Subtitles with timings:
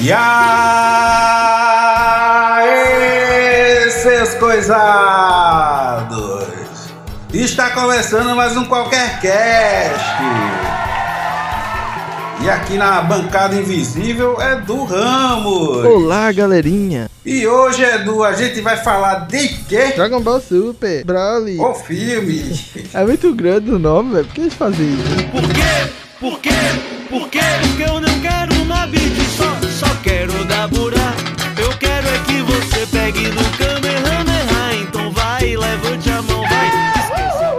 [0.00, 0.20] E aí,
[3.90, 6.14] seus coisados!
[7.34, 10.06] Está começando mais um Qualquer Cast!
[12.40, 15.84] E aqui na bancada invisível é do Ramos!
[15.84, 17.10] Olá, galerinha!
[17.26, 19.94] E hoje, Edu, a gente vai falar de quê?
[19.96, 21.58] Dragon Ball Super, Broly.
[21.58, 22.56] O filme!
[22.94, 24.26] É muito grande o nome, velho.
[24.26, 25.02] Por que eles fazem isso?
[25.32, 25.90] Por quê?
[26.20, 26.50] Por quê?
[27.10, 27.40] Por quê?
[27.62, 28.07] Porque eu não
[30.28, 31.14] quero dar burá.
[31.56, 34.82] Eu quero é que você pegue no Kamehameha.
[34.82, 36.68] Então vai, levante a mão, vai.
[36.98, 37.54] Esqueça.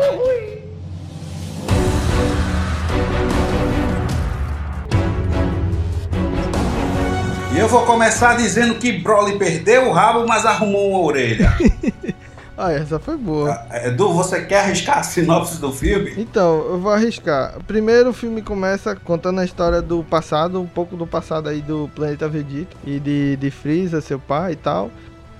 [7.51, 11.51] E eu vou começar dizendo que Broly perdeu o rabo, mas arrumou uma orelha.
[12.61, 13.57] Ah, essa foi boa.
[13.85, 16.13] Edu, você quer arriscar a sinopse do filme?
[16.17, 17.55] Então, eu vou arriscar.
[17.65, 21.89] Primeiro o filme começa contando a história do passado, um pouco do passado aí do
[21.95, 24.91] planeta Vegeta e de, de Freeza, seu pai e tal.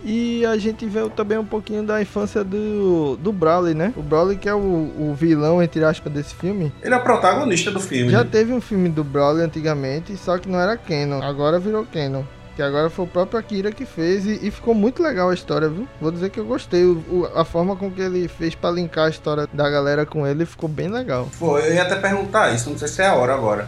[0.02, 3.94] E a gente vê também um pouquinho da infância do, do Broly, né?
[3.98, 6.72] O Broly que é o, o vilão, entre aspas, desse filme.
[6.82, 8.10] Ele é o protagonista do filme.
[8.10, 11.22] Já teve um filme do Broly antigamente, só que não era Canon.
[11.22, 12.24] Agora virou Canon.
[12.60, 15.70] Que agora foi o próprio Akira que fez e, e ficou muito legal a história,
[15.70, 15.88] viu?
[16.02, 16.84] Vou dizer que eu gostei.
[16.84, 20.28] O- o- a forma com que ele fez pra linkar a história da galera com
[20.28, 21.30] ele ficou bem legal.
[21.32, 23.66] Foi, eu ia até perguntar isso, não sei se é a hora agora.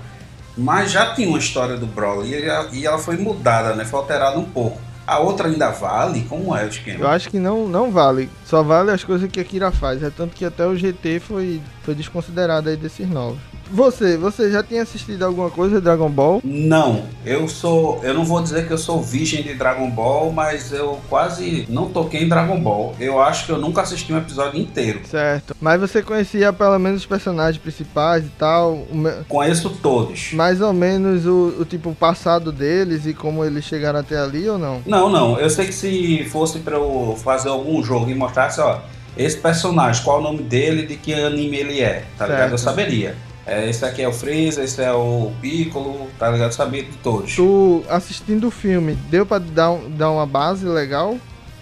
[0.58, 3.86] Mas já tinha uma história do Broly e ela, e ela foi mudada, né?
[3.86, 4.78] Foi alterada um pouco.
[5.08, 6.26] A outra ainda vale?
[6.28, 7.08] Como é o Eu esquema?
[7.12, 8.30] acho que não, não vale.
[8.46, 10.04] Só vale as coisas que a Akira faz.
[10.04, 13.40] É tanto que até o GT foi, foi desconsiderado aí desses novos.
[13.72, 16.42] Você, você já tinha assistido alguma coisa de Dragon Ball?
[16.44, 18.02] Não, eu sou.
[18.04, 21.90] Eu não vou dizer que eu sou virgem de Dragon Ball, mas eu quase não
[21.90, 22.94] toquei em Dragon Ball.
[23.00, 25.02] Eu acho que eu nunca assisti um episódio inteiro.
[25.06, 25.56] Certo.
[25.62, 28.86] Mas você conhecia pelo menos os personagens principais e tal?
[29.28, 30.34] Conheço todos.
[30.34, 34.58] Mais ou menos o, o tipo passado deles e como eles chegaram até ali ou
[34.58, 34.82] não?
[34.86, 35.40] Não, não.
[35.40, 38.80] Eu sei que se fosse pra eu fazer algum jogo e mostrasse, ó,
[39.18, 42.40] esse personagem, qual o nome dele, de que anime ele é, tá ligado?
[42.40, 42.52] Certo.
[42.54, 43.16] Eu saberia.
[43.46, 46.52] É, esse aqui é o Freeza, esse é o Piccolo, tá ligado?
[46.52, 47.36] Sabia de todos.
[47.36, 51.18] Tu assistindo o filme, deu pra dar, dar uma base legal?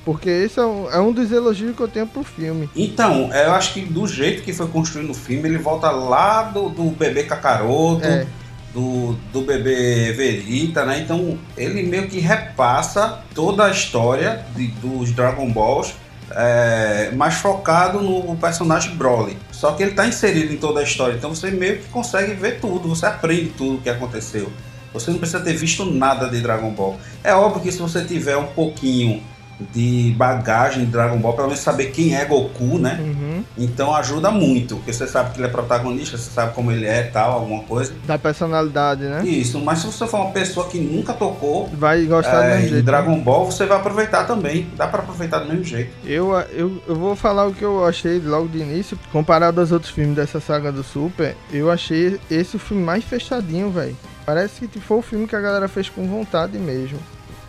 [0.06, 2.70] Porque esse é um, é um dos elogios que eu tenho pro filme.
[2.76, 6.70] Então, eu acho que do jeito que foi construído o filme, ele volta lá do,
[6.70, 8.26] do bebê Kakaroto, É.
[8.74, 11.00] do, do bebê Verita, né?
[11.00, 15.94] Então, ele meio que repassa toda a história de- dos Dragon Balls,
[16.32, 19.38] é, mais focado no personagem Broly.
[19.60, 22.62] Só que ele tá inserido em toda a história, então você meio que consegue ver
[22.62, 24.50] tudo, você aprende tudo o que aconteceu.
[24.94, 26.98] Você não precisa ter visto nada de Dragon Ball.
[27.22, 29.22] É óbvio que se você tiver um pouquinho
[29.72, 33.00] de bagagem de Dragon Ball, pelo menos saber quem é Goku, né?
[33.00, 33.44] Uhum.
[33.58, 37.04] Então ajuda muito, porque você sabe que ele é protagonista, você sabe como ele é
[37.04, 37.94] tal, alguma coisa.
[38.06, 39.22] Da personalidade, né?
[39.26, 42.66] Isso, mas se você for uma pessoa que nunca tocou Vai gostar do é, mesmo
[42.66, 42.86] em jeito.
[42.86, 44.68] Dragon Ball, você vai aproveitar também.
[44.76, 45.92] Dá pra aproveitar do mesmo jeito.
[46.06, 48.98] Eu, eu, eu vou falar o que eu achei logo de início.
[49.12, 53.70] Comparado aos outros filmes dessa saga do Super, eu achei esse o filme mais fechadinho,
[53.72, 53.96] velho.
[54.26, 57.00] Parece que foi o filme que a galera fez com vontade mesmo.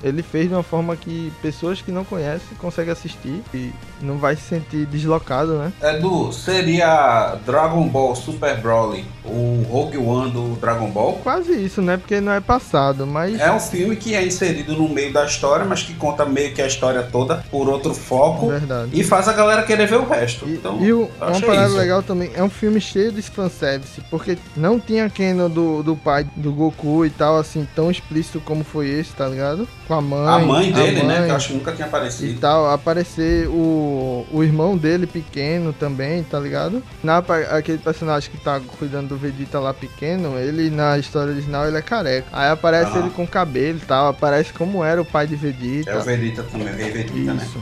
[0.02, 3.72] Ele fez de uma forma que pessoas que não conhecem conseguem assistir e
[4.02, 5.72] não vai se sentir deslocado, né?
[5.82, 11.20] Edu, seria Dragon Ball Super Broly o Rogue One do Dragon Ball?
[11.22, 11.96] Quase isso, né?
[11.96, 15.64] Porque não é passado, mas É um filme que é inserido no meio da história,
[15.64, 18.90] mas que conta meio que a história toda por outro foco verdade.
[18.92, 20.46] e faz a galera querer ver o resto.
[20.48, 21.76] E, então, e o- uma parada isso.
[21.76, 26.26] legal também, é um filme cheio de fanservice, porque não tinha Canon do, do pai
[26.36, 29.68] do Goku e tal, assim, tão explícito como foi esse, tá ligado?
[29.86, 30.28] Com a mãe.
[30.28, 31.18] A mãe dele, né?
[31.18, 32.40] mãe Que eu acho que nunca tinha E aparecido.
[32.40, 33.89] tal, aparecer o,
[34.32, 36.82] o irmão dele pequeno também, tá ligado?
[37.02, 41.76] Na, aquele personagem que tá cuidando do Vegeta lá pequeno, ele na história original ele
[41.76, 42.26] é careca.
[42.32, 43.00] Aí aparece Aham.
[43.00, 45.90] ele com cabelo e tal, aparece como era o pai de Vegeta.
[45.90, 47.42] É o Vegeta também, é Vegeta, né?
[47.44, 47.58] Isso.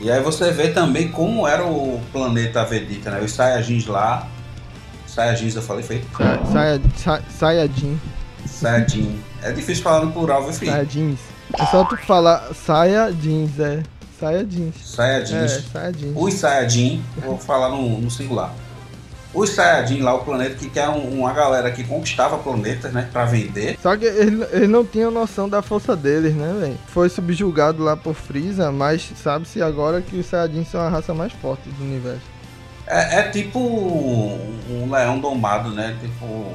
[0.00, 3.20] E aí você vê também como era o planeta Vegeta, né?
[3.20, 4.26] Os Saiyajins lá.
[5.06, 5.84] Saiyajins eu falei?
[5.84, 8.00] Sa- Saia- Sa- Saiyajin.
[8.46, 9.18] Saiyajin.
[9.42, 10.70] É difícil falar no plural, viu, filho?
[10.72, 11.18] Saiyajins.
[11.58, 12.52] É só tu falar
[14.24, 14.74] saia jeans.
[14.84, 15.52] Saia jeans.
[15.52, 16.12] É, saia jeans.
[16.16, 18.52] Os Saiyajin, vou falar no, no singular.
[19.32, 23.08] Os Saiyajin lá, o planeta que era um- uma galera que conquistava planetas, né?
[23.12, 23.76] Pra vender.
[23.82, 26.78] Só que eles ele não tinham noção da força deles, né, velho?
[26.86, 31.32] Foi subjugado lá por Freeza, mas sabe-se agora que os Saiyajins são a raça mais
[31.32, 32.22] forte do universo.
[32.86, 35.96] É, é tipo um, leão domado, né?
[36.00, 36.52] Tipo.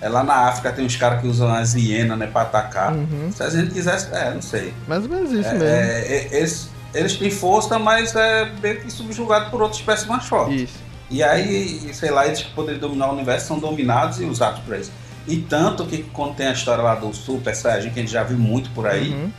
[0.00, 2.26] É lá na África tem uns caras que usam as hienas, né?
[2.26, 2.92] Pra atacar.
[2.92, 3.30] Uhum.
[3.30, 4.08] Se a gente quisesse.
[4.12, 4.74] É, não sei.
[4.88, 5.64] Mais ou menos isso É, mesmo.
[5.64, 10.24] é, é, eles, eles têm força, mas é meio que subjugado por outras espécies mais
[10.24, 10.62] fortes.
[10.62, 10.78] Isso.
[11.10, 14.78] E aí, sei lá, eles que poderiam dominar o universo são dominados e usados pra
[14.78, 14.90] isso.
[15.28, 18.22] E tanto que quando tem a história lá do Super Saiyajin, que a gente já
[18.22, 19.30] viu muito por aí, Uhum.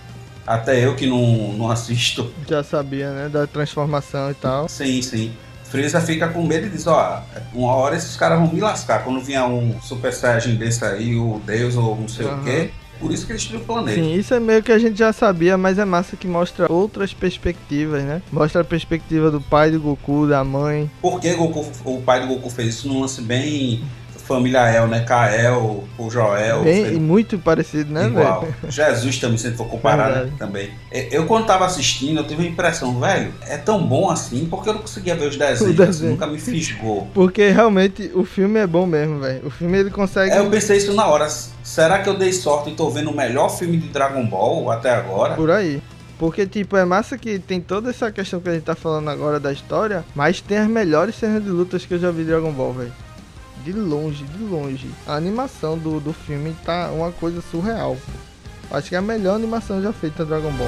[0.46, 3.28] até eu que não, não assisto, Já sabia, né?
[3.30, 4.70] Da transformação e tal.
[4.70, 5.34] sim, sim.
[5.66, 9.04] Freeza fica com medo e diz, ó, uma hora esses caras vão me lascar.
[9.04, 12.40] Quando vier um Super Saiyajin desse aí, o Deus ou não sei Aham.
[12.40, 14.00] o quê, por isso que ele destruiu o planeta.
[14.00, 17.14] Sim, isso é meio que a gente já sabia, mas é massa que mostra outras
[17.14, 18.22] perspectivas, né?
[18.32, 20.90] Mostra a perspectiva do pai do Goku, da mãe.
[21.02, 23.84] Por que Goku, o pai do Goku fez isso num lance bem
[24.24, 25.02] família El, né?
[25.02, 28.42] Kael, o Joel, Bem, sei e muito parecido, né, Igual.
[28.42, 28.56] velho?
[28.72, 30.36] Jesus também, se for comparar, né, Verdade.
[30.38, 30.72] também.
[31.12, 34.74] Eu, quando tava assistindo, eu tive a impressão, velho, é tão bom assim, porque eu
[34.74, 35.90] não conseguia ver os desenhos, desenho.
[35.90, 37.08] assim, nunca me fisgou.
[37.14, 39.46] Porque realmente o filme é bom mesmo, velho.
[39.46, 40.32] O filme ele consegue.
[40.32, 41.28] Aí eu pensei isso na hora,
[41.64, 44.92] será que eu dei sorte e tô vendo o melhor filme de Dragon Ball até
[44.92, 45.36] agora?
[45.36, 45.82] Por aí.
[46.18, 49.40] Porque, tipo, é massa que tem toda essa questão que a gente tá falando agora
[49.40, 52.52] da história, mas tem as melhores cenas de lutas que eu já vi de Dragon
[52.52, 52.94] Ball, velho.
[53.64, 54.92] De longe, de longe.
[55.08, 57.98] A animação do, do filme tá uma coisa surreal.
[58.70, 60.68] Acho que é a melhor animação já feita Dragon Ball.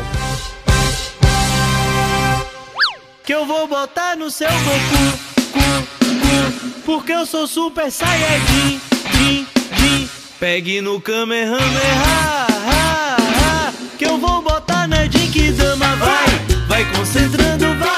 [3.25, 5.17] Que eu vou botar no seu Goku,
[5.51, 8.79] cu, cu, porque eu sou super saiyajin,
[9.11, 10.09] din, din.
[10.39, 11.57] Pegue no Kamehameha,
[12.05, 16.27] ha, ha, que eu vou botar na Jinkidama, vai,
[16.67, 17.94] vai concentrando, vai.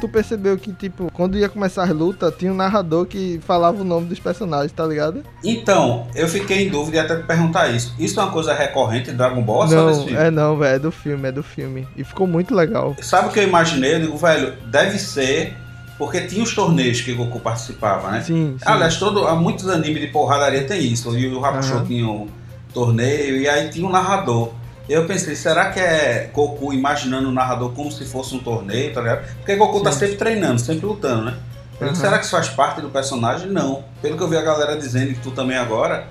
[0.00, 3.84] Tu percebeu que, tipo, quando ia começar as lutas, tinha um narrador que falava o
[3.84, 5.22] nome dos personagens, tá ligado?
[5.42, 7.94] Então, eu fiquei em dúvida e até te perguntar isso.
[7.98, 10.18] Isso é uma coisa recorrente em Dragon Ball só não, filme?
[10.18, 11.88] é não, velho, é do filme, é do filme.
[11.96, 12.94] E ficou muito legal.
[13.00, 13.94] Sabe o que eu imaginei?
[13.94, 15.56] Eu digo, velho, deve ser
[15.98, 18.20] porque tinha os torneios que Goku participava, né?
[18.20, 18.64] Sim, sim.
[18.64, 21.10] Aliás, todo, há muitos animes de porradaria tem isso.
[21.10, 21.84] O Yu Yu Hakusho Aham.
[21.86, 22.28] tinha um
[22.72, 24.52] torneio e aí tinha um narrador.
[24.88, 29.00] Eu pensei, será que é Goku imaginando o narrador como se fosse um torneio, tá
[29.00, 29.26] ligado?
[29.38, 30.00] Porque Goku tá Sim.
[30.00, 31.38] sempre treinando, sempre lutando, né?
[31.80, 31.94] Aham.
[31.94, 33.50] Será que isso faz parte do personagem?
[33.50, 33.84] Não.
[34.00, 36.06] Pelo que eu vi a galera dizendo e tu também agora,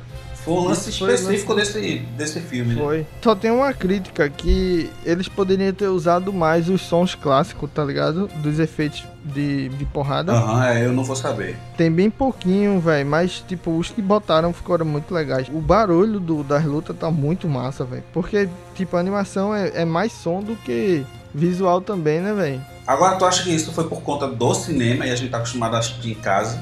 [0.45, 2.81] foi um lance Isso foi específico desse, desse filme, né?
[2.81, 3.05] Foi.
[3.21, 8.27] Só tem uma crítica que eles poderiam ter usado mais os sons clássicos, tá ligado?
[8.35, 10.31] Dos efeitos de, de porrada.
[10.33, 11.57] Aham, é, eu não vou saber.
[11.75, 13.09] Tem bem pouquinho, velho.
[13.09, 15.47] Mas, tipo, os que botaram ficaram muito legais.
[15.49, 18.03] O barulho do, das lutas tá muito massa, velho.
[18.13, 21.03] Porque, tipo, a animação é, é mais som do que
[21.33, 22.61] visual também, né, velho?
[22.85, 25.75] Agora, tu acha que isso foi por conta do cinema e a gente tá acostumado
[25.75, 26.61] a assistir em casa?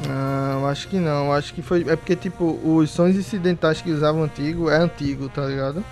[0.63, 1.33] Não, acho que não.
[1.33, 1.81] Acho que foi.
[1.87, 5.83] É porque, tipo, os sons incidentais que usavam antigo é antigo, tá ligado?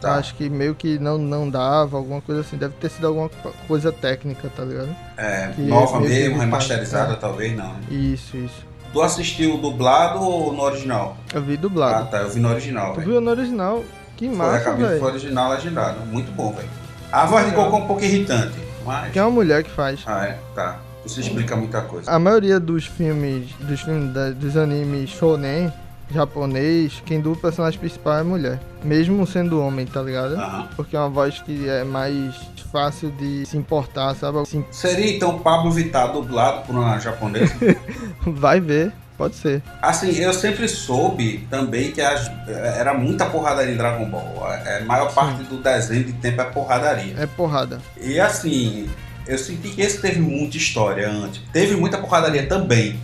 [0.00, 0.14] Tá.
[0.16, 2.56] Acho que meio que não, não dava, alguma coisa assim.
[2.56, 3.30] Deve ter sido alguma
[3.68, 4.88] coisa técnica, tá ligado?
[5.16, 7.16] É, Que nova meio que mesmo, remasterizada, é.
[7.16, 7.68] talvez não.
[7.74, 7.80] né?
[7.90, 8.66] Isso, isso.
[8.92, 11.16] Tu assistiu dublado ou no original?
[11.32, 12.10] Eu vi Ah, dublado.
[12.10, 13.12] tá, eu vi no original, tu velho.
[13.12, 13.84] viu no original?
[14.16, 15.04] Que Foi, massa, acabei foi velho.
[15.06, 16.00] original legendado.
[16.06, 16.68] Muito bom, velho.
[17.10, 17.52] A voz.
[17.52, 19.12] Goku é um pouco irritante, mas...
[19.12, 20.00] Que é uma mulher que faz.
[20.06, 20.38] Ah, é?
[20.54, 20.78] Tá.
[21.04, 22.10] Isso explica muita coisa.
[22.10, 25.72] A maioria dos filmes, dos filmes da- dos animes shonen
[26.10, 28.60] japonês, quem dubla o personagem principal é mulher.
[28.84, 30.34] Mesmo sendo homem, tá ligado?
[30.34, 30.68] Aham.
[30.76, 32.34] Porque é uma voz que é mais
[32.70, 34.38] fácil de se importar, sabe?
[34.38, 37.54] Assim, Seria então Pablo Vittar dublado por uma japonesa?
[38.26, 39.62] vai ver, pode ser.
[39.80, 44.44] assim, eu sempre soube também que as- era muita porradaria em Dragon Ball.
[44.44, 47.14] A a maior parte do desenho de tempo é porradaria.
[47.18, 47.80] É porrada.
[48.00, 48.88] E assim,
[49.26, 51.40] eu senti que esse teve muita história antes.
[51.52, 52.98] Teve muita porradaria também.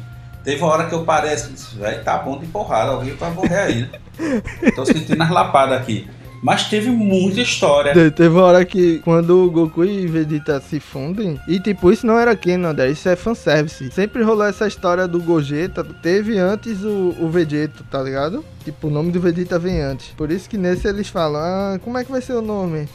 [0.44, 3.58] Teve uma hora que eu parei assim, velho, tá bom de porrada, alguém vai morrer
[3.58, 4.40] aí, né?
[4.74, 6.08] Tô sentindo as lapadas aqui.
[6.40, 7.92] Mas teve muita história.
[7.92, 12.06] Te- Teve uma hora que quando o Goku e Vegeta se fundem, e tipo, isso
[12.06, 13.90] não era Canon, André, isso é fanservice.
[13.90, 18.44] Sempre rolou essa história do Gogeta, teve antes o, o Vegeta, tá ligado?
[18.64, 20.10] Tipo, o nome do Vegeta vem antes.
[20.16, 22.88] Por isso que nesse eles falam, ah, como é que vai ser o nome?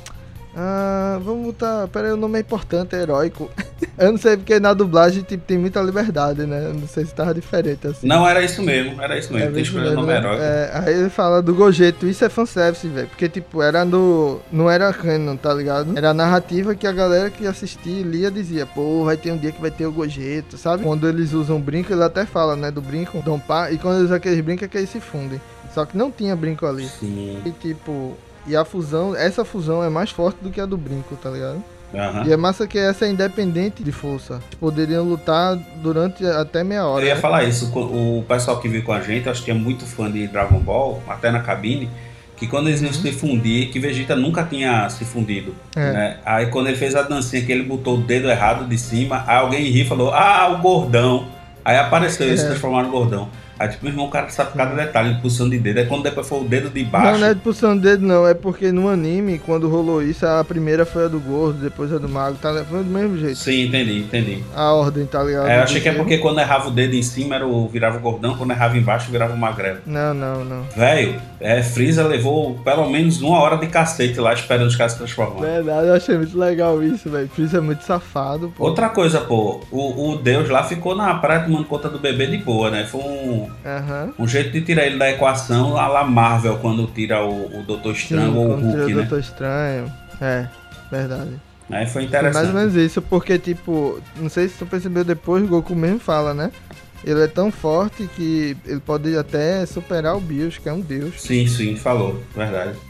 [0.55, 1.87] Ah, vamos botar.
[1.87, 3.49] Pera aí, o nome é importante, é heróico.
[3.97, 6.65] Eu não sei porque na dublagem tipo, tem muita liberdade, né?
[6.65, 8.07] Eu não sei se tava diferente assim.
[8.07, 9.49] Não, era isso mesmo, era isso mesmo.
[9.49, 10.17] É Tem escolhido o nome né?
[10.17, 10.41] heróico.
[10.41, 13.07] É, aí ele fala do Gojeto, isso é fanservice, velho.
[13.07, 14.39] Porque, tipo, era no.
[14.51, 15.95] Não era canon, tá ligado?
[15.97, 19.37] Era a narrativa que a galera que assistia e lia dizia, pô, vai ter um
[19.37, 20.83] dia que vai ter o Gojeto, sabe?
[20.83, 22.71] Quando eles usam brinco, ele até fala, né?
[22.71, 25.39] Do brinco, pá, e quando eles usam aqueles brincos é que eles se fundem.
[25.73, 26.87] Só que não tinha brinco ali.
[26.87, 27.41] Sim.
[27.45, 28.15] E tipo.
[28.45, 31.63] E a fusão, essa fusão é mais forte do que a do brinco, tá ligado?
[31.93, 32.23] Aham.
[32.25, 34.41] E é massa que essa é independente de força.
[34.59, 37.03] Poderiam lutar durante até meia hora.
[37.03, 37.21] Eu ia né?
[37.21, 40.11] falar isso, o o pessoal que viu com a gente, acho que é muito fã
[40.11, 41.89] de Dragon Ball, até na cabine,
[42.35, 45.53] que quando eles iam se fundir, que Vegeta nunca tinha se fundido.
[45.77, 45.81] Uhum.
[45.83, 45.93] É.
[45.93, 46.17] Né?
[46.25, 49.37] Aí quando ele fez a dancinha que ele botou o dedo errado de cima, aí
[49.37, 51.27] alguém riu e falou, ah, o gordão.
[51.63, 52.47] Aí apareceu ele se É.
[52.47, 53.29] transformar no gordão.
[53.63, 55.79] Aí, tipo, irmão, o cara sabe cada detalhe de posição de dedo.
[55.79, 57.13] Aí quando depois foi o dedo de baixo.
[57.13, 58.27] Não, não é de posição de dedo, não.
[58.27, 61.97] É porque no anime, quando rolou isso, a primeira foi a do gordo, depois a
[61.97, 62.37] do mago.
[62.41, 63.37] Tá, foi do mesmo jeito.
[63.37, 64.43] Sim, entendi, entendi.
[64.53, 65.47] A ordem, tá ligado?
[65.47, 67.97] É, eu achei que é porque quando errava o dedo em cima era o, virava
[67.97, 69.79] o gordão, quando errava embaixo virava o magrelo.
[69.85, 70.63] Não, não, não.
[70.75, 74.97] Velho, é, Freeza levou pelo menos uma hora de cacete lá esperando os caras se
[74.97, 75.53] transformarem.
[75.53, 77.29] Verdade, eu achei muito legal isso, velho.
[77.29, 78.65] Freeza é muito safado, pô.
[78.65, 82.37] Outra coisa, pô, o, o Deus lá ficou na praia tomando conta do bebê de
[82.37, 82.85] boa, né?
[82.85, 84.13] Foi um, Aham.
[84.19, 87.93] um jeito de tirar ele da equação a la Marvel quando tira o, o Doutor
[87.93, 88.93] Estranho Sim, ou o Hulk, o né?
[88.93, 89.91] Doutor Estranho.
[90.21, 90.47] É,
[90.91, 91.31] verdade.
[91.69, 92.33] Aí foi Foi interessante.
[92.33, 95.99] mais ou menos isso, porque, tipo, não sei se tu percebeu depois, o Goku mesmo
[95.99, 96.51] fala, né?
[97.03, 101.21] Ele é tão forte que ele pode até superar o Bills, que é um deus.
[101.21, 102.77] Sim, sim, falou, verdade.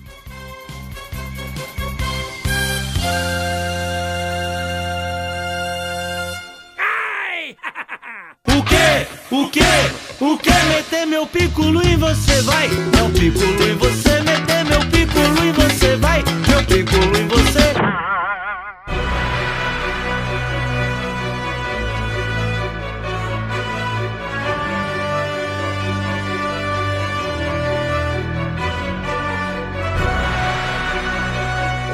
[8.48, 9.36] O que?
[9.36, 10.02] O que?
[10.20, 10.51] O que?
[10.51, 12.67] Meter meu piculo em você vai?
[12.67, 15.62] Meu piculo em você, meter meu piculo em você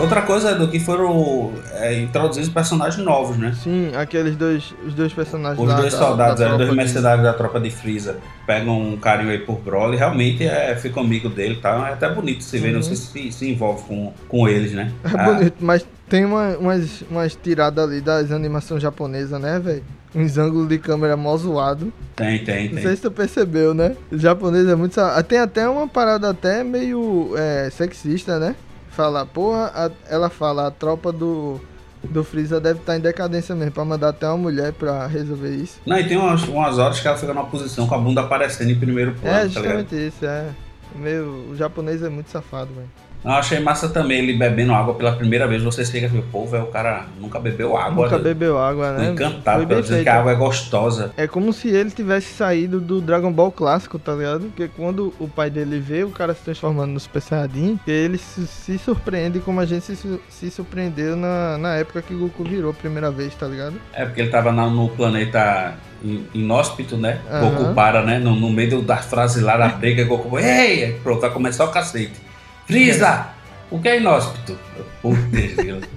[0.09, 3.53] Outra coisa do que foram é, introduzidos personagens novos, né?
[3.63, 6.75] Sim, aqueles dois, os dois personagens Os lá dois da- soldados, da eram dois de-
[6.75, 11.29] mercenários da tropa de Freeza, pegam um carinho aí por Broly, realmente é, fica amigo
[11.29, 11.89] dele, tá?
[11.89, 14.91] É até bonito se ver, não sei se se envolve com, com eles, né?
[15.03, 19.83] É Ah, bonito, mas tem uma, umas, umas tiradas ali das animações japonesas, né, velho?
[20.15, 21.93] Uns ângulos de câmera mó zoado.
[22.15, 22.83] tem, tem, Não tem.
[22.83, 23.95] sei se tu percebeu, né?
[24.11, 24.99] O japonês é muito.
[25.27, 28.55] Tem até uma parada até meio é, sexista, né?
[28.99, 31.57] Fala, porra, a- ela fala, a tropa do,
[32.03, 35.79] do Freeza deve estar em decadência mesmo, pra mandar até uma mulher pra resolver isso.
[35.85, 38.71] Não, e tem umas, umas horas que ela fica numa posição com a bunda aparecendo
[38.71, 40.49] em primeiro plano, é, tá justamente isso, é.
[40.93, 42.89] Meu, o japonês é muito safado, velho.
[43.23, 45.61] Eu achei massa também ele bebendo água pela primeira vez.
[45.61, 48.05] Você fica assim, pô, velho, o cara nunca bebeu água.
[48.05, 49.11] Nunca bebeu água, né?
[49.11, 51.11] encantado bem dizer que a água é gostosa.
[51.17, 54.45] É como se ele tivesse saído do Dragon Ball clássico, tá ligado?
[54.45, 58.47] Porque quando o pai dele vê o cara se transformando no Super Saiyajin, ele se,
[58.47, 62.73] se surpreende como a gente se, se surpreendeu na, na época que Goku virou a
[62.73, 63.75] primeira vez, tá ligado?
[63.91, 67.19] É porque ele tava na- no planeta in- inóspito, né?
[67.29, 67.49] Aham.
[67.49, 68.17] Goku para, né?
[68.17, 70.93] No, no meio da frase lá da briga, Goku, ei!
[71.03, 72.28] Pronto, vai começar o cacete.
[72.69, 73.25] Freeza!
[73.71, 74.55] O que é inóspito?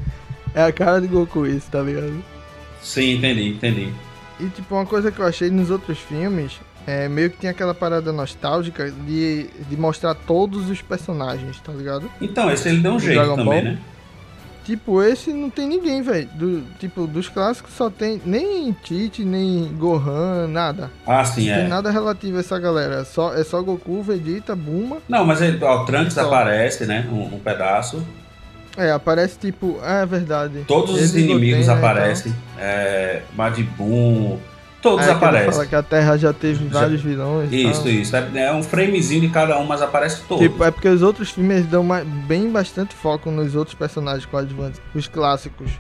[0.55, 2.23] É a cara de Goku isso, tá ligado?
[2.83, 3.93] Sim, entendi, entendi.
[4.39, 7.75] E tipo, uma coisa que eu achei nos outros filmes, é meio que tem aquela
[7.75, 12.11] parada nostálgica de, de mostrar todos os personagens, tá ligado?
[12.21, 13.73] Então, esse ele deu um jeito Dragon também, Ball?
[13.73, 13.79] né?
[14.65, 16.29] Tipo, esse não tem ninguém, velho.
[16.35, 20.91] Do, tipo, dos clássicos só tem nem Tite, nem Gohan, nada.
[21.07, 21.69] Ah, sim, Não tem é.
[21.69, 23.01] nada relativo a essa galera.
[23.01, 24.99] É só, é só Goku, Vegeta, Bulma.
[25.09, 27.09] Não, mas ele, ó, o Trunks aparece, né?
[27.11, 28.03] Um, um pedaço.
[28.77, 29.79] É, aparece tipo.
[29.85, 30.65] É verdade.
[30.67, 32.35] Todos os Ele inimigos Goten, né, aparecem.
[32.59, 34.41] É, Majin Buu,
[34.83, 35.53] todos É, aparecem.
[35.53, 37.51] fala que a Terra já teve Já- vários vilões.
[37.53, 38.15] Isso, isso.
[38.17, 40.43] É, é um framezinho de cada um, mas aparece todos.
[40.43, 44.81] Tipo, é porque os outros filmes dão mais, bem bastante foco nos outros personagens coadjuvantes,
[44.95, 45.71] os clássicos.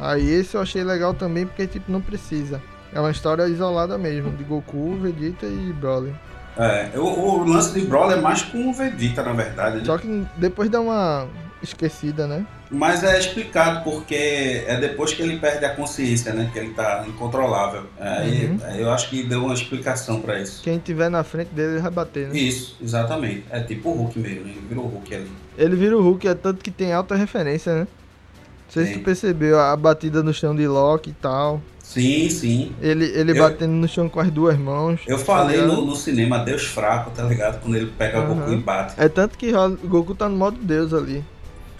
[0.00, 2.60] Aí esse eu achei legal também porque, tipo, não precisa.
[2.94, 6.12] É uma história isolada mesmo, de Goku, Vegeta e Broly.
[6.58, 9.78] É, o, o lance de Brawl é mais com o Vegeta, na verdade.
[9.78, 9.84] né?
[9.86, 11.26] Só que depois dá uma
[11.62, 12.44] esquecida, né?
[12.70, 16.50] Mas é explicado porque é depois que ele perde a consciência, né?
[16.52, 17.84] Que ele tá incontrolável.
[18.00, 18.58] E- Uhum.
[18.76, 20.62] eu acho que deu uma explicação pra isso.
[20.62, 22.36] Quem tiver na frente dele vai bater, né?
[22.38, 23.44] Isso, exatamente.
[23.50, 25.30] É tipo o Hulk mesmo, ele virou o Hulk ali.
[25.58, 27.80] Ele vira o Hulk, é tanto que tem alta referência, né?
[27.80, 29.00] Não sei se Tem.
[29.00, 31.60] tu percebeu a batida no chão de Loki e tal.
[31.82, 32.72] Sim, sim.
[32.80, 35.00] Ele, ele Eu- batendo no chão com as duas mãos.
[35.06, 35.76] Eu tá falei ligado?
[35.76, 37.60] no, no cinema Deus fraco, tá ligado?
[37.60, 38.94] Quando ele pega o Goku e bate.
[38.96, 41.22] É tanto que o Goku tá no modo Deus ali.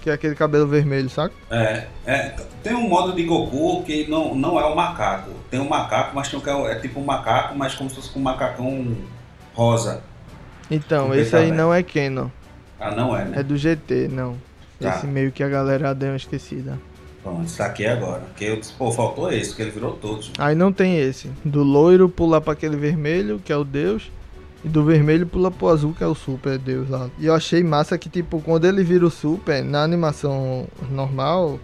[0.02, 1.32] Que é aquele cabelo vermelho, saca?
[1.48, 5.30] É, é, tem um modo de Goku que não, não é o macaco.
[5.48, 8.18] Tem um macaco, mas tem um é, é tipo um macaco, mas como se fosse
[8.18, 8.96] um macacão
[9.54, 10.02] rosa.
[10.68, 12.28] Então, esse aí não é Canon.
[12.80, 13.38] Ah, não é, né?
[13.38, 14.36] É do GT, não.
[14.80, 14.96] Tá.
[14.96, 16.76] Esse meio que a galera deu uma esquecida.
[17.22, 18.22] Pronto, saquei agora.
[18.22, 20.32] Porque eu disse, pô, faltou esse, que ele virou todos.
[20.36, 21.30] Aí não tem esse.
[21.44, 24.10] Do loiro pula pra aquele vermelho, que é o Deus.
[24.64, 27.10] E do vermelho pula pro azul, que é o Super Deus lá.
[27.18, 31.58] E eu achei massa que, tipo, quando ele vira o Super, na animação normal,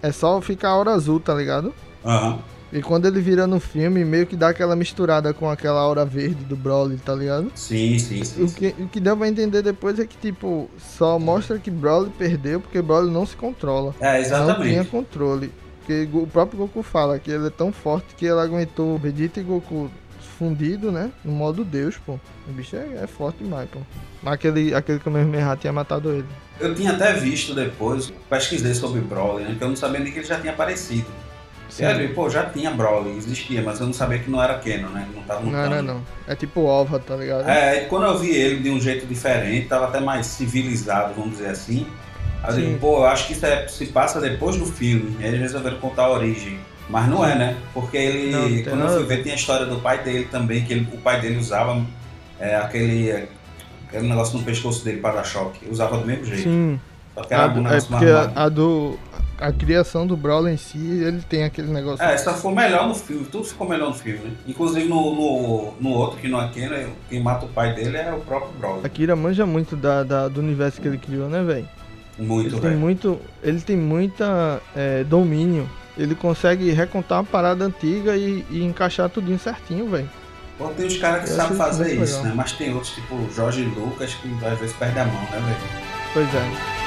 [0.00, 1.74] é só ficar a hora azul, tá ligado?
[2.04, 2.38] Aham.
[2.72, 6.44] E quando ele vira no filme, meio que dá aquela misturada com aquela aura verde
[6.44, 7.52] do Broly, tá ligado?
[7.54, 8.42] Sim, sim, sim.
[8.42, 8.54] O sim.
[8.56, 12.60] que, o que deu pra entender depois é que, tipo, só mostra que Broly perdeu
[12.60, 13.94] porque Broly não se controla.
[14.00, 14.90] É, Não tinha exatamente.
[14.90, 15.52] controle.
[15.78, 19.44] Porque o próprio Goku fala que ele é tão forte que ele aguentou Vegeta e
[19.44, 19.88] Goku
[20.38, 21.10] fundido, né?
[21.24, 22.18] No modo Deus, pô.
[22.48, 23.78] O bicho é, é forte demais, pô.
[24.22, 26.26] Mas aquele, aquele Kamehameha tinha matado ele.
[26.60, 29.54] Eu tinha até visto depois, pesquisei sobre Broly, né?
[29.58, 31.06] Que eu não sabia nem que ele já tinha aparecido.
[31.68, 35.08] Sério, pô, já tinha Broly, existia, mas eu não sabia que não era Canon, né?
[35.14, 35.82] Não tava no Não canon.
[35.82, 36.02] não.
[36.28, 37.48] É tipo Ova, tá ligado?
[37.48, 41.32] É, e quando eu vi ele de um jeito diferente, tava até mais civilizado, vamos
[41.38, 41.86] dizer assim.
[42.44, 45.16] Aí eu digo, pô, eu acho que isso é- se passa depois do filme.
[45.18, 46.60] E aí eles resolveram contar a origem.
[46.88, 47.56] Mas não é, né?
[47.72, 50.64] Porque ele, Não, quando eu fui a ver, tem a história do pai dele também,
[50.64, 51.82] que ele- o pai dele usava
[52.38, 53.10] é, aquele,
[53.88, 55.66] aquele negócio no pescoço dele para dar choque.
[55.70, 56.42] Usava do mesmo jeito.
[56.42, 56.78] Sim.
[57.14, 58.98] Só que era A do- é porque mais a, a do.
[59.40, 62.04] A criação do Brawler em si, ele tem aquele negócio.
[62.04, 64.30] É, só ficou melhor no filme, tudo ficou melhor no filme, né?
[64.46, 68.12] Inclusive no, no, no outro, que não é Canon, quem mata o pai dele é
[68.12, 68.80] o próprio Broly.
[68.84, 71.68] Akira manja muito da, da- do universo que ele criou, né, velho?
[72.16, 73.20] Muito, Ele tem muito.
[73.42, 75.68] Ele tem muita é, domínio.
[75.96, 80.10] Ele consegue recontar uma parada antiga e, e encaixar tudinho certinho, velho.
[80.58, 82.24] Bom, tem uns caras que Eu sabem fazer isso, legal.
[82.24, 82.32] né?
[82.36, 85.84] Mas tem outros, tipo Jorge Lucas, que às vezes perde a mão, né, velho?
[86.12, 86.83] Pois é.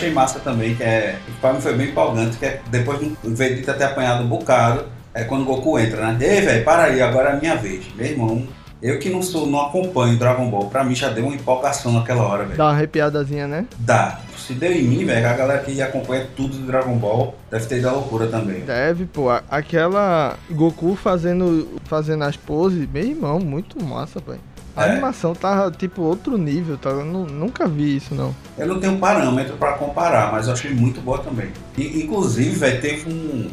[0.00, 1.16] Achei massa também, que é.
[1.40, 5.24] Pra mim foi bem empolgante, que é depois do Vegeta ter apanhado um bocado, é
[5.24, 6.18] quando o Goku entra, né?
[6.20, 7.84] Ei, velho, para aí, agora é a minha vez.
[7.94, 8.48] Meu irmão,
[8.82, 12.22] eu que não sou, não acompanho Dragon Ball, pra mim já deu uma empolgação naquela
[12.22, 12.56] hora, velho.
[12.56, 13.66] Dá uma arrepiadazinha, né?
[13.78, 14.20] Dá.
[14.36, 17.78] Se deu em mim, velho, a galera que acompanha tudo do Dragon Ball deve ter
[17.78, 18.60] ido à loucura também.
[18.60, 19.30] Deve, pô.
[19.50, 24.40] Aquela Goku fazendo, fazendo as poses, meu irmão, muito massa, velho.
[24.76, 24.90] A É.
[24.92, 26.90] animação tava tipo outro nível, tá?
[26.90, 28.34] Eu nu- nunca vi isso, não.
[28.56, 31.48] Eu não tenho parâmetro pra comparar, mas eu achei muito boa também.
[31.76, 33.50] E, inclusive, velho, teve um.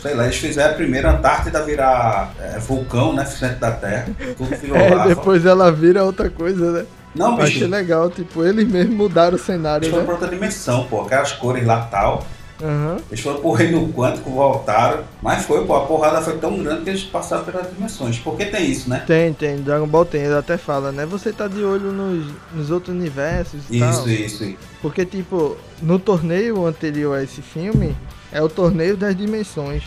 [0.00, 3.24] Sei lá, eles fizeram a primeira Antártida virar é, vulcão, né?
[3.24, 4.06] Centro da Terra.
[4.36, 5.08] Tudo virou É, lava.
[5.08, 6.84] depois ela vira outra coisa, né?
[7.14, 7.70] Não, Eu achei bicho.
[7.70, 10.02] legal, tipo, eles mesmos mudaram o cenário, Eles né?
[10.04, 11.02] pra outra dimensão, pô.
[11.02, 12.24] Aquelas cores lá tal.
[12.62, 12.98] Aham.
[13.10, 15.02] Eles foram pro reino quântico, voltaram.
[15.20, 18.18] Mas foi, pô, a porrada foi tão grande que eles passaram pelas dimensões.
[18.18, 19.02] Porque tem isso, né?
[19.06, 21.04] Tem, tem, Dragon Ball tem, ele até fala, né?
[21.06, 24.08] Você tá de olho nos, nos outros universos e Isso, tal.
[24.08, 24.58] isso, isso.
[24.80, 27.96] Porque, tipo, no torneio anterior a esse filme,
[28.30, 29.82] é o torneio das dimensões.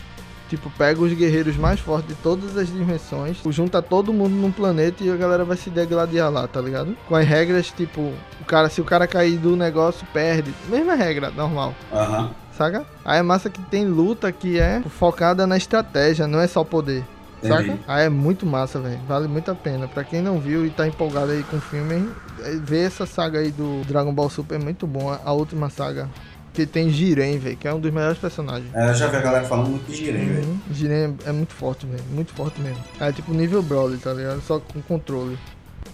[0.50, 5.04] Tipo, pega os guerreiros mais fortes de todas as dimensões, junta todo mundo num planeta
[5.04, 6.96] e a galera vai se degladiar lá, tá ligado?
[7.08, 10.54] Com as regras, tipo, o cara, se o cara cair do negócio, perde.
[10.70, 11.74] Mesma regra, normal.
[11.92, 12.32] Aham.
[12.58, 12.86] Saca?
[13.04, 17.04] Aí é massa que tem luta que é focada na estratégia, não é só poder.
[17.44, 17.78] Saca?
[17.88, 19.00] Aí é muito massa, velho.
[19.08, 19.88] Vale muito a pena.
[19.88, 22.10] Pra quem não viu e tá empolgado aí com o filme,
[22.42, 25.10] é, ver essa saga aí do Dragon Ball Super é muito bom.
[25.12, 26.10] A- última saga.
[26.54, 28.74] Que tem Jiren, velho, que é um dos melhores personagens.
[28.74, 30.48] É, eu já vi a galera falando muito de Jiren, velho.
[30.48, 30.60] Uhum.
[30.72, 32.02] Jiren é muito forte, velho.
[32.12, 32.82] Muito forte mesmo.
[32.98, 34.42] É tipo nível Broly, tá ligado?
[34.42, 35.38] Só com controle.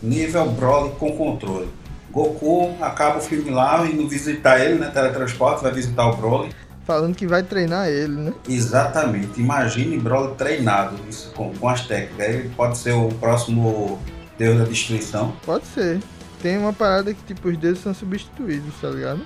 [0.03, 1.67] Nível Broly com controle.
[2.11, 4.89] Goku acaba o filme lá indo visitar ele, né?
[4.89, 6.53] Teletransporte, vai visitar o Broly.
[6.85, 8.33] Falando que vai treinar ele, né?
[8.49, 9.39] Exatamente.
[9.39, 12.27] Imagine Broly treinado isso, com, com as técnicas.
[12.27, 13.99] Ele pode ser o próximo
[14.37, 15.33] Deus da Destruição.
[15.45, 15.99] Pode ser.
[16.41, 19.21] Tem uma parada que, tipo, os deuses são substituídos, tá ligado?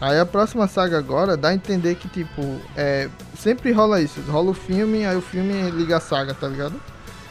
[0.00, 2.42] Aí a próxima saga agora dá a entender que, tipo,
[2.76, 3.08] é.
[3.38, 4.20] Sempre rola isso.
[4.22, 6.74] Rola o filme, aí o filme liga a saga, tá ligado?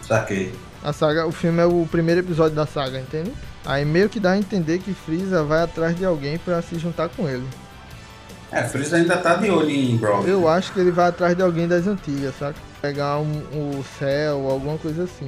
[0.02, 0.54] Saquei.
[0.82, 3.32] A saga, o filme é o primeiro episódio da saga, entende?
[3.66, 7.10] Aí meio que dá a entender que Freeza vai atrás de alguém pra se juntar
[7.10, 7.46] com ele.
[8.52, 10.30] É, Freeza ainda tá de olho em Broly.
[10.30, 12.56] Eu acho que ele vai atrás de alguém das antigas, saca?
[12.82, 15.26] Pegar um, o céu, alguma coisa assim.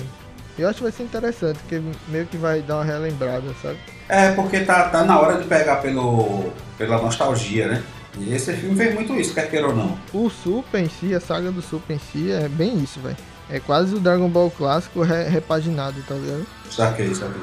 [0.58, 3.78] Eu acho que vai ser interessante, porque meio que vai dar uma relembrada, sabe?
[4.10, 7.84] É, porque tá, tá na hora de pegar pelo, pela nostalgia, né?
[8.20, 9.98] E esse filme fez muito isso, quer queira ou não.
[10.14, 13.18] O Super em si, a saga do Super em si, é bem isso, velho.
[13.50, 16.46] É quase o Dragon Ball clássico re- repaginado, tá ligado?
[16.70, 17.42] Saquei, saquei.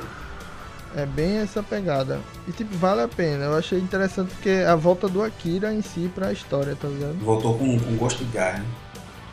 [0.96, 2.18] É bem essa pegada.
[2.48, 3.44] E tipo, vale a pena.
[3.44, 7.14] Eu achei interessante porque é a volta do Akira em si pra história, tá ligado?
[7.20, 8.64] Voltou com, com gosto de gás, né?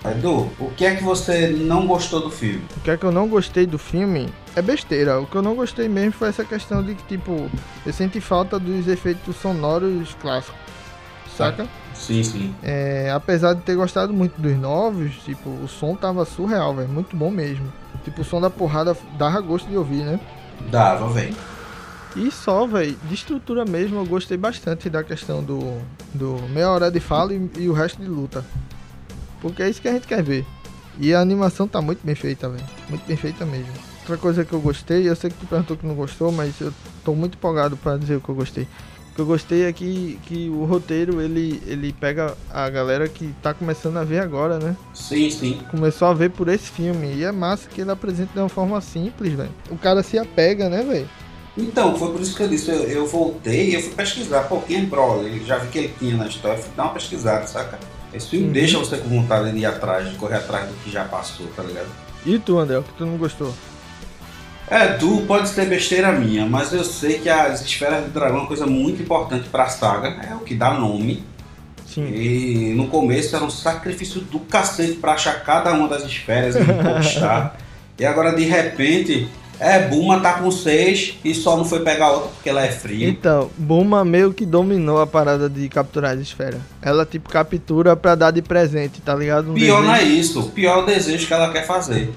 [0.05, 2.63] Edu, o que é que você não gostou do filme?
[2.77, 5.19] O que é que eu não gostei do filme é besteira.
[5.19, 7.49] O que eu não gostei mesmo foi essa questão de que, tipo,
[7.85, 10.59] eu senti falta dos efeitos sonoros clássicos.
[11.35, 11.67] Saca?
[11.93, 12.55] Sim, sim.
[12.63, 16.89] É, apesar de ter gostado muito dos novos, tipo, o som tava surreal, velho.
[16.89, 17.71] Muito bom mesmo.
[18.03, 20.19] Tipo, o som da porrada dava gosto de ouvir, né?
[20.69, 21.35] Dava, velho.
[22.15, 25.79] E só, velho, de estrutura mesmo, eu gostei bastante da questão do,
[26.13, 28.43] do meia hora de fala e, e o resto de luta.
[29.41, 30.45] Porque é isso que a gente quer ver.
[30.99, 32.65] E a animação tá muito bem feita, velho.
[32.89, 33.71] Muito bem feita mesmo.
[33.99, 36.73] Outra coisa que eu gostei, eu sei que tu perguntou que não gostou, mas eu
[37.03, 38.67] tô muito empolgado pra dizer o que eu gostei.
[39.17, 43.33] O que eu gostei é que, que o roteiro, ele, ele pega a galera que
[43.41, 44.77] tá começando a ver agora, né?
[44.93, 45.59] Sim, sim.
[45.71, 47.15] Começou a ver por esse filme.
[47.15, 49.49] E é massa que ele apresenta de uma forma simples, velho.
[49.71, 51.09] O cara se apega, né, velho?
[51.57, 54.61] Então, foi por isso que eu disse, eu, eu voltei e eu fui pesquisar, pô,
[54.61, 55.43] quem é Broly?
[55.43, 57.79] Já vi que ele tinha na história, fui dar uma pesquisada, saca?
[58.13, 58.53] Esse filme Uhum.
[58.53, 61.63] deixa você com vontade de ir atrás, de correr atrás do que já passou, tá
[61.63, 61.87] ligado?
[62.23, 63.51] E tu, André, o que tu não gostou?
[64.69, 68.39] É, tu pode ser besteira minha, mas eu sei que as esferas do dragão é
[68.41, 71.23] uma coisa muito importante pra saga, é o que dá nome.
[71.85, 72.05] Sim.
[72.13, 76.59] E no começo era um sacrifício do cacete pra achar cada uma das esferas e
[76.59, 77.57] conquistar.
[77.97, 82.29] e agora de repente, é, Buma tá com seis e só não foi pegar outra
[82.29, 83.07] porque ela é fria.
[83.07, 86.59] Então, Buma meio que dominou a parada de capturar as esferas.
[86.81, 89.51] Ela, tipo, captura pra dar de presente, tá ligado?
[89.51, 90.19] Um Pior não é desejo.
[90.19, 92.13] isso, o pior é o desejo que ela quer fazer.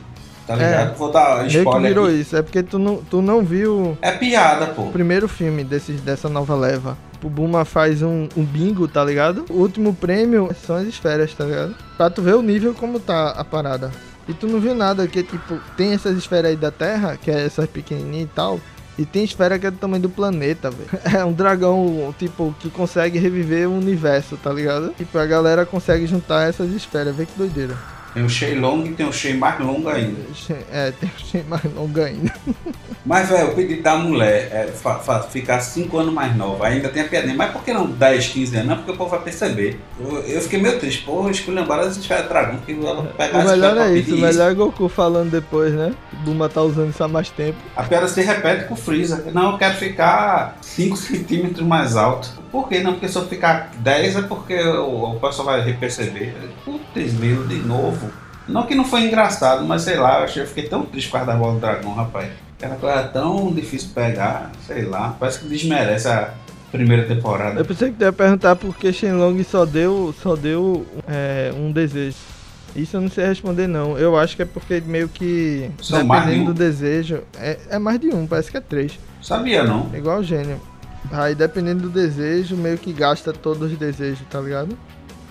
[0.57, 0.71] Tá É.
[0.71, 0.97] ligado?
[0.97, 2.37] Vou dar Meio que spoiler virou isso.
[2.37, 4.83] É porque tu não, tu não viu É piada, pô.
[4.83, 6.97] o primeiro filme desses, dessa nova leva.
[7.23, 9.45] O Buma faz um, um bingo, tá ligado?
[9.51, 11.75] O último prêmio são as esferas, tá ligado?
[11.97, 13.91] Pra tu ver o nível como tá a parada.
[14.27, 17.45] E tu não viu nada, que tipo, tem essas esferas aí da Terra, que é
[17.45, 18.59] essas pequenininhas e tal.
[18.99, 20.89] E tem esfera que é do tamanho do planeta, velho.
[21.21, 24.91] É um dragão, tipo, que consegue reviver o universo, tá ligado?
[24.97, 27.75] Tipo, a galera consegue juntar essas esferas, vê que doideira.
[28.13, 30.21] Tem o Shea longo e tem o Shea mais longo ainda.
[30.73, 32.33] É, tem o Shea mais longo ainda.
[33.05, 34.73] Mas, velho, o pedido da mulher é
[35.31, 36.67] ficar 5 anos mais nova.
[36.67, 37.35] Ainda tem a piadinha.
[37.35, 38.69] Mas por que não 10, 15 anos?
[38.69, 39.81] Não, porque o povo vai perceber.
[39.99, 41.03] Eu, eu fiquei meio triste.
[41.03, 42.57] Porra, esculhambaram a gente dragão.
[42.59, 44.15] Porque é, O melhor é isso.
[44.15, 45.95] O melhor é Goku falando depois, né?
[46.25, 47.59] Buma tá usando isso há mais tempo.
[47.75, 49.31] A piada se repete com o Freeza.
[49.33, 52.39] Não, eu quero ficar 5 centímetros mais alto.
[52.53, 52.93] Por que não?
[52.93, 56.35] Porque se eu ficar 10 é porque o, o pessoal vai perceber.
[56.65, 58.11] Puta 2000 de novo.
[58.49, 61.19] Não que não foi engraçado, mas sei lá, eu, achei, eu fiquei tão triste com
[61.19, 62.31] a da bola do dragão, rapaz.
[62.59, 66.35] Aquela coisa tão difícil pegar, sei lá, parece que desmerece a
[66.71, 67.61] primeira temporada.
[67.61, 71.73] Eu pensei que tu ia perguntar por que Shenlong só deu, só deu é, um
[71.73, 72.17] desejo.
[72.75, 73.99] Isso eu não sei responder não.
[73.99, 76.45] Eu acho que é porque meio que São dependendo um.
[76.47, 78.99] do desejo, é, é mais de um, parece que é três.
[79.21, 79.91] Sabia não?
[79.93, 80.61] É igual o gênio.
[81.11, 84.77] Aí dependendo do desejo, meio que gasta todos os desejos, tá ligado?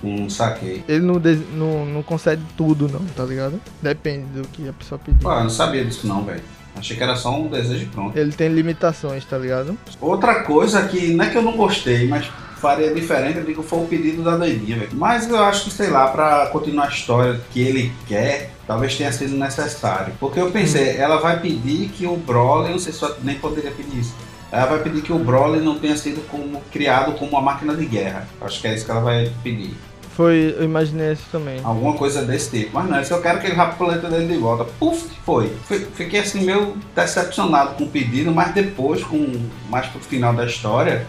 [0.03, 0.83] Um saquei.
[0.87, 1.21] Ele não,
[1.53, 3.59] não, não concede tudo não, tá ligado?
[3.81, 5.19] Depende do que a pessoa pedir.
[5.21, 6.41] Pô, eu não sabia disso não, velho.
[6.75, 8.17] Achei que era só um desejo pronto.
[8.17, 9.77] Ele tem limitações, tá ligado?
[9.99, 13.79] Outra coisa que não é que eu não gostei, mas faria diferente, eu digo, foi
[13.79, 14.91] o pedido da doidinha, velho.
[14.93, 19.11] Mas eu acho que, sei lá, pra continuar a história que ele quer, talvez tenha
[19.11, 20.13] sido necessário.
[20.19, 23.99] Porque eu pensei, ela vai pedir que o Broly, não sei se nem poderia pedir
[23.99, 24.13] isso.
[24.51, 27.85] Ela vai pedir que o Broly não tenha sido como, criado como uma máquina de
[27.85, 28.27] guerra.
[28.41, 29.75] Acho que é isso que ela vai pedir.
[30.19, 31.61] Foi, eu imaginei isso também.
[31.63, 32.71] Alguma coisa desse tipo.
[32.73, 34.65] Mas não, eu quero que ele vá pro planeta dele de volta.
[34.77, 35.49] Puf, foi.
[35.93, 41.07] Fiquei assim meio decepcionado com o pedido, mas depois, com mais pro final da história,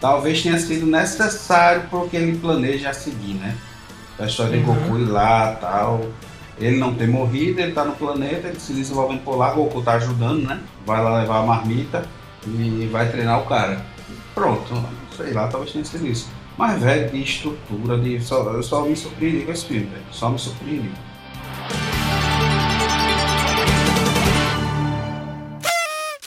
[0.00, 3.56] talvez tenha sido necessário porque ele planeja seguir, né?
[4.20, 4.72] A história de Uhum.
[4.72, 6.06] Goku ir lá tal.
[6.56, 9.94] Ele não ter morrido, ele tá no planeta, ele se desenvolvendo por lá, Goku tá
[9.94, 10.60] ajudando, né?
[10.86, 12.04] Vai lá levar a marmita
[12.46, 13.84] e vai treinar o cara.
[14.32, 14.80] Pronto,
[15.16, 16.28] sei lá, talvez tenha sido isso.
[16.56, 18.20] Mas, velho, de estrutura, de.
[18.20, 20.04] Só, eu só me surpreendi com esse filme, velho.
[20.12, 20.90] Só me surpreendi.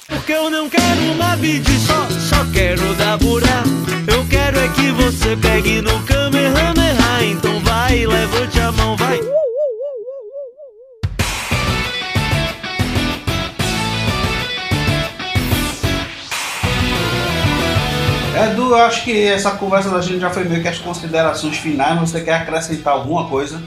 [0.08, 3.64] Porque eu não quero uma bid só, só quero dar burá.
[4.08, 7.24] Eu quero é que você pegue no Kamehameha.
[7.24, 9.22] Então vai, levante a mão, vai.
[18.70, 22.00] Eu acho que essa conversa da gente já foi meio que as considerações finais.
[22.00, 23.62] Você quer acrescentar alguma coisa?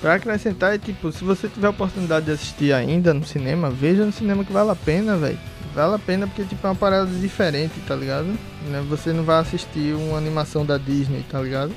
[0.00, 4.04] Pra acrescentar, é tipo, se você tiver a oportunidade de assistir ainda no cinema, veja
[4.04, 5.38] no cinema que vale a pena, velho.
[5.74, 8.26] Vale a pena porque tipo, é uma parada diferente, tá ligado?
[8.68, 11.72] Né, Você não vai assistir uma animação da Disney, tá ligado?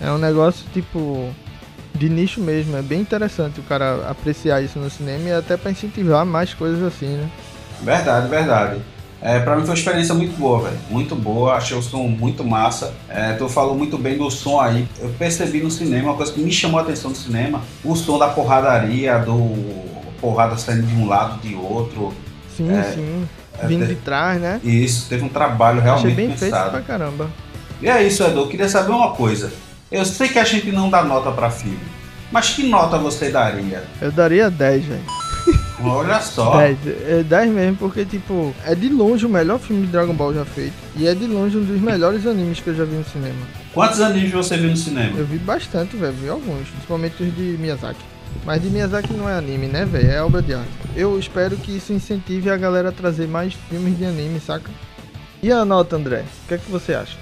[0.00, 1.34] É um negócio tipo
[1.94, 5.70] de nicho mesmo, é bem interessante o cara apreciar isso no cinema e até pra
[5.70, 7.28] incentivar mais coisas assim, né?
[7.82, 8.80] Verdade, verdade.
[9.20, 10.78] É, pra mim foi uma experiência muito boa, velho.
[10.90, 12.94] Muito boa, achei o som muito massa.
[13.08, 14.86] É, tu falou muito bem do som aí.
[15.00, 18.16] Eu percebi no cinema, uma coisa que me chamou a atenção no cinema, o som
[18.18, 19.54] da porradaria, do
[20.20, 22.12] porrada saindo de um lado de outro.
[22.56, 23.28] Sim, É, sim.
[23.60, 24.60] é, Vindo de trás, né?
[24.62, 26.70] Isso, teve um trabalho Achei realmente bem feito pensado.
[26.70, 27.28] pra caramba.
[27.82, 28.40] E é isso, Edu.
[28.40, 29.52] Eu queria saber uma coisa.
[29.90, 31.78] Eu sei que a gente não dá nota pra filme,
[32.30, 33.82] mas que nota você daria?
[34.00, 35.00] Eu daria 10, velho.
[35.82, 36.58] Olha só.
[36.58, 40.34] 10, é 10 mesmo, porque, tipo, é de longe o melhor filme de Dragon Ball
[40.34, 40.74] já feito.
[40.96, 43.38] E é de longe um dos melhores animes que eu já vi no cinema.
[43.72, 45.18] Quantos animes você viu no cinema?
[45.18, 48.00] Eu vi bastante, velho, vi alguns, principalmente os de Miyazaki.
[48.44, 50.10] Mas de Miyazaki não é anime, né, velho?
[50.10, 50.68] É obra de arte.
[50.96, 54.70] Eu espero que isso incentive a galera a trazer mais filmes de anime, saca?
[55.42, 56.24] E a nota, André?
[56.44, 57.16] O que é que você acha?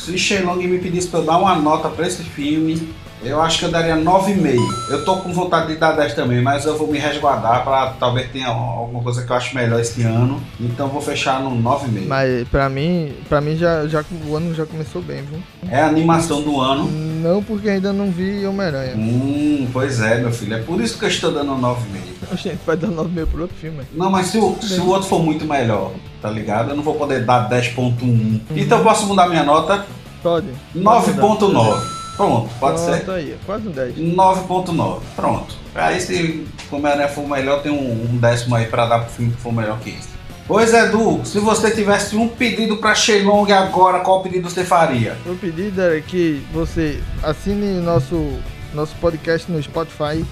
[0.00, 2.88] Se Shenlong me pedisse pra eu dar uma nota pra esse filme,
[3.22, 4.56] eu acho que eu daria 9,5.
[4.88, 8.30] Eu tô com vontade de dar 10 também, mas eu vou me resguardar pra talvez
[8.30, 10.40] tenha alguma coisa que eu acho melhor esse ano.
[10.58, 12.06] Então eu vou fechar no 9,5.
[12.06, 15.38] Mas pra mim, pra mim já, já, o ano já começou bem, viu?
[15.70, 16.90] É a animação do ano.
[16.90, 18.96] Não porque ainda não vi Homem-Aranha.
[18.96, 20.54] Hum, pois é, meu filho.
[20.54, 22.19] É por isso que eu estou dando 9,5.
[22.30, 23.84] A gente vai dar 9,5 pro outro filme.
[23.92, 26.70] Não, mas se o, se o outro for muito melhor, tá ligado?
[26.70, 28.40] Eu não vou poder dar 10.1.
[28.54, 29.84] Então eu posso mudar minha nota?
[30.22, 30.48] Pode.
[30.76, 32.00] 9.9.
[32.16, 33.10] Pronto, pode Pronto ser?
[33.10, 33.96] aí, quase um 10.
[33.96, 35.00] 9.9.
[35.16, 35.56] Pronto.
[35.74, 39.40] Aí se Homem-Aranha for melhor, tem um, um décimo aí pra dar pro filme que
[39.40, 40.10] for melhor que esse.
[40.46, 45.16] Pois Edu, se você tivesse um pedido pra Shenlong agora, qual pedido você faria?
[45.24, 48.36] O pedido é que você assine nosso,
[48.74, 50.24] nosso podcast no Spotify,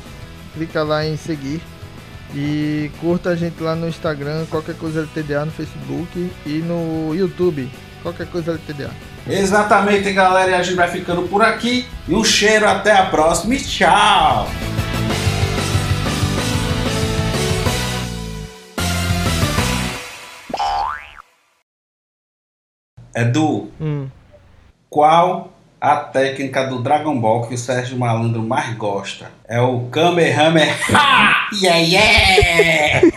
[0.54, 1.62] clica lá em seguir
[2.34, 7.68] e curta a gente lá no Instagram, qualquer coisa LTDA no Facebook e no YouTube,
[8.02, 8.90] qualquer coisa LTDA.
[9.26, 11.86] Exatamente, galera, e a gente vai ficando por aqui.
[12.06, 14.48] E um cheiro, até a próxima e tchau!
[23.14, 24.08] Edu, Hum.
[24.88, 29.30] qual a técnica do Dragon Ball que o Sérgio Malandro mais gosta?
[29.46, 30.74] É o Kamehameha!
[31.50, 33.10] Yeah, yeah!